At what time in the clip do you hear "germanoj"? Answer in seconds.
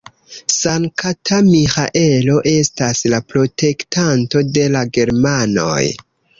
5.01-5.81